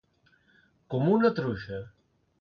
Com 0.95 1.13
una 1.17 1.33
truja. 1.41 1.85